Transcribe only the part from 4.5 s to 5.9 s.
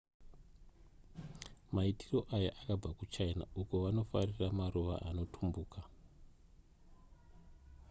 maruva anotumbuka